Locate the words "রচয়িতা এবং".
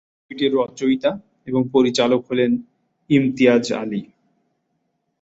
0.55-1.61